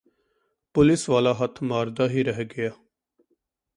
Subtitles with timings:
[0.75, 2.71] police ਵਾਲਾ ਹੱਥ ਮਾਰਦਾ ਹੀ ਰਹਿ ਗਿਆ